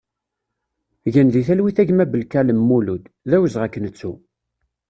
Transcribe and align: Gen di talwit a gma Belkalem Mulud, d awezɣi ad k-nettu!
Gen 1.13 1.27
di 1.33 1.41
talwit 1.47 1.77
a 1.81 1.83
gma 1.89 2.05
Belkalem 2.11 2.59
Mulud, 2.69 3.03
d 3.29 3.31
awezɣi 3.35 3.63
ad 3.65 3.71
k-nettu! 3.73 4.13